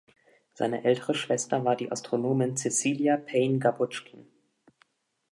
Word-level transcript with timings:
Seine 0.55 0.83
ältere 0.83 1.13
Schwester 1.13 1.63
war 1.63 1.75
die 1.75 1.91
Astronomin 1.91 2.57
Cecilia 2.57 3.17
Payne-Gaposchkin. 3.17 4.25